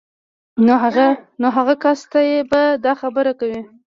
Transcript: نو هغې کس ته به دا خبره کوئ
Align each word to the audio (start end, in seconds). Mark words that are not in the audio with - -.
نو 1.41 1.47
هغې 1.57 1.75
کس 1.83 1.99
ته 2.11 2.19
به 2.49 2.61
دا 2.85 2.93
خبره 3.01 3.31
کوئ 3.39 3.55